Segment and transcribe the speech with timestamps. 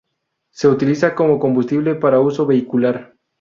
[0.49, 3.13] Se utiliza como combustible para uso vehicular.